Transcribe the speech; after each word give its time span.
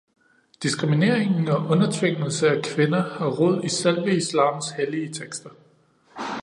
Diskrimineringen 0.63 1.47
og 1.47 1.65
undertvingelse 1.69 2.49
af 2.49 2.63
kvinder 2.63 3.01
har 3.09 3.27
rod 3.27 3.63
i 3.63 3.69
selve 3.69 4.15
islams 4.15 4.71
hellige 4.71 5.13
tekster. 5.13 5.49